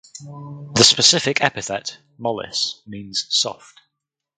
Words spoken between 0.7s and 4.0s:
The specific epithet ("mollis") means "soft".